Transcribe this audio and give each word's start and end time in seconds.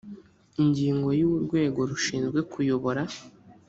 ingingo 0.61 1.07
ya 1.19 1.25
urwego 1.37 1.79
rushinzwe 1.89 2.39
kuyobora 2.51 3.01